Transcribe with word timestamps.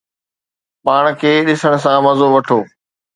پاڻ 0.85 1.03
کي 1.19 1.31
ڏسڻ 1.47 1.73
سان 1.83 1.97
مزو 2.05 2.27
وٺو 2.33 2.59